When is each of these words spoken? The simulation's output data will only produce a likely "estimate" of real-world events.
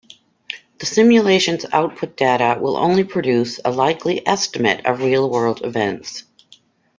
The 0.79 0.87
simulation's 0.87 1.63
output 1.71 2.17
data 2.17 2.57
will 2.59 2.75
only 2.75 3.03
produce 3.03 3.59
a 3.63 3.69
likely 3.69 4.27
"estimate" 4.27 4.83
of 4.87 5.03
real-world 5.03 5.63
events. 5.63 6.23